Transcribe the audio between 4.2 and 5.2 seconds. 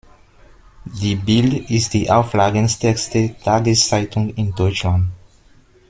in Deutschland.